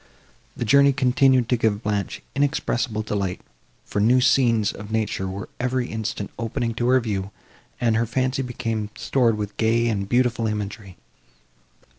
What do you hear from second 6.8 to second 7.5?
her view,